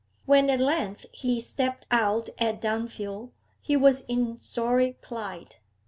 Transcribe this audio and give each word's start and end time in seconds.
When 0.25 0.49
at 0.49 0.59
length 0.59 1.05
he 1.11 1.39
stepped 1.39 1.85
out 1.91 2.29
at 2.39 2.59
Dunfield, 2.59 3.33
he 3.61 3.77
was 3.77 4.01
in 4.07 4.39
sorry 4.39 4.93
plight. 4.99 5.59